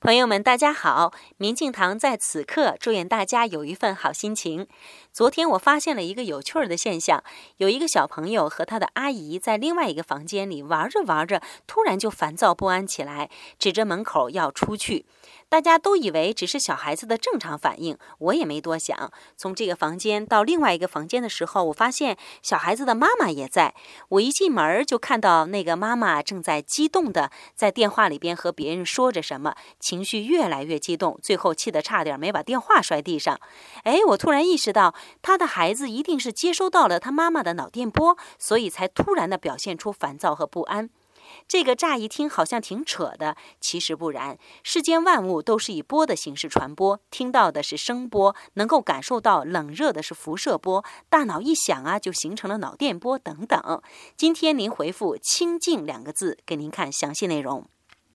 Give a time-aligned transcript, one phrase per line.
[0.00, 1.12] 朋友们，大家好！
[1.38, 4.68] 明镜堂在此刻祝愿大家有一份好心情。
[5.12, 7.24] 昨天我发现了一个有趣儿的现象，
[7.56, 15.04] 有一个小朋友和他的阿姨在另外一个房间里玩着玩着，突然就烦躁不安起来，指着门口要出去。
[15.48, 19.10] 大家都以为只是小孩子的正常反应，我也没多想。
[19.36, 23.74] 从这个房间到另外一个房间的时候，我发现小孩子的妈妈也在。
[24.10, 33.40] 我一进门就看到那个妈妈正在激动的在电话里边和别人说着什么，情绪越来越激动，最后气得差点没把电话摔地上。
[33.84, 40.90] 哎，我突然意识到，他的孩子一定是接收到了他妈妈的脑电波，所以才突然的表现出烦躁和不安。
[41.46, 44.38] 这个乍一听好像挺扯的，其实不然。
[44.62, 53.82] 世间万物都是以波的形式传播，听到的是声波，能够感受到冷热的是辐射波，大脑一想啊，就形成了脑电波等等。
[54.16, 57.66] 今天您回复“清静”两个字，给您看详细内容。